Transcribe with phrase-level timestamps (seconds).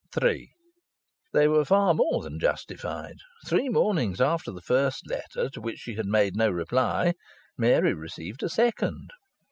[0.19, 0.49] III
[1.31, 3.17] They were far more than justified.
[3.45, 7.13] Three mornings after the first letter, to which she had made no reply,
[7.55, 9.11] Mary received a second.